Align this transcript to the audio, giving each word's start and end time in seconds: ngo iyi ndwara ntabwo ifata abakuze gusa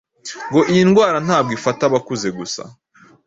ngo 0.49 0.59
iyi 0.71 0.81
ndwara 0.89 1.17
ntabwo 1.25 1.51
ifata 1.57 1.81
abakuze 1.85 2.27
gusa 2.37 2.61